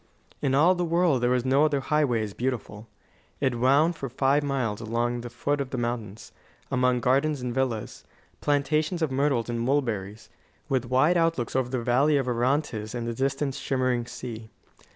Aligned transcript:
In 0.41 0.55
all 0.55 0.73
the 0.73 0.83
world 0.83 1.21
there 1.21 1.29
was 1.29 1.45
no 1.45 1.63
other 1.63 1.79
highway 1.79 2.23
as 2.23 2.33
beautiful. 2.33 2.87
It 3.39 3.59
wound 3.59 3.95
for 3.95 4.09
five 4.09 4.41
miles 4.41 4.81
along 4.81 5.21
the 5.21 5.29
foot 5.29 5.61
of 5.61 5.69
the 5.69 5.77
mountains, 5.77 6.31
among 6.71 7.01
gardens 7.01 7.39
and 7.39 7.53
villas, 7.53 8.03
plantations 8.39 9.03
of 9.03 9.11
myrtles 9.11 9.47
and 9.47 9.61
mulberries, 9.61 10.29
with 10.67 10.85
wide 10.85 11.17
outlooks 11.17 11.55
over 11.55 11.69
the 11.69 11.83
valley 11.83 12.17
of 12.17 12.27
Orontes 12.27 12.95
and 12.95 13.07
the 13.07 13.13
distant, 13.13 13.53
shimmering 13.53 14.07
sea. 14.07 14.49